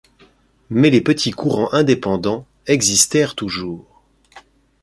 [0.71, 4.01] Mais les petits courants indépendants existèrent toujours.